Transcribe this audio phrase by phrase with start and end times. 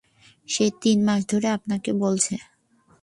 [0.49, 2.35] সে তিন মাস ধরে আপনাকে বলছে।